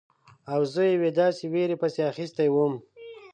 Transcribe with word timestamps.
او 0.53 0.61
زه 0.73 0.83
یوې 0.93 1.09
داسې 1.21 1.43
ویرې 1.53 1.75
پسې 1.81 2.01
اخیستی 2.11 2.47
وم. 2.51 2.73